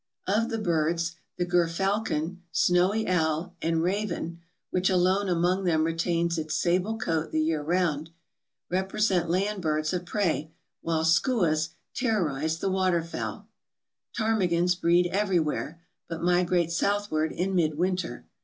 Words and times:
Of 0.25 0.49
the 0.49 0.57
birds, 0.57 1.17
the 1.37 1.45
gerfalcon, 1.45 2.41
snowy 2.51 3.07
owl, 3.07 3.53
and 3.61 3.83
raven 3.83 4.39
(which 4.71 4.89
alone 4.89 5.29
among 5.29 5.63
them 5.63 5.83
retains 5.83 6.39
its 6.39 6.55
sable 6.55 6.97
coat 6.97 7.31
the 7.31 7.39
year 7.39 7.61
round) 7.61 8.09
rep 8.67 8.91
resent 8.93 9.29
land 9.29 9.61
birds 9.61 9.93
of 9.93 10.07
prey, 10.07 10.49
while 10.81 11.03
skuas 11.05 11.69
terrorize 11.93 12.57
the 12.57 12.71
waterfowl. 12.71 13.47
Ptarmigans 14.17 14.73
breed 14.73 15.05
everywhere, 15.11 15.79
but 16.09 16.23
migrate 16.23 16.71
southward 16.71 17.31
in 17.31 17.53
mid 17.53 17.77
winter. 17.77 18.25